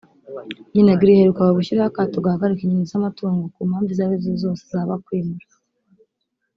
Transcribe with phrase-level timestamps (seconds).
[0.73, 5.47] Minagri yaherukaga gushyiraho akato gahagarika ingendo z’amatungo ku mpamvu izo arizo zose zaba kwimura